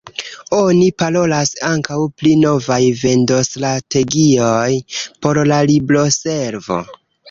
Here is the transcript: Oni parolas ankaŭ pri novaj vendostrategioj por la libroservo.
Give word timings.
Oni 0.59 0.87
parolas 1.01 1.51
ankaŭ 1.67 1.99
pri 2.23 2.33
novaj 2.47 2.79
vendostrategioj 3.05 4.75
por 5.07 5.45
la 5.55 5.65
libroservo. 5.75 6.87